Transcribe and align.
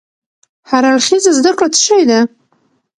هر 0.69 0.83
اړخيزه 0.91 1.31
زده 1.39 1.51
کړه 1.57 1.67
څه 1.75 1.79
شی 1.85 2.01
ده؟ 2.09 2.19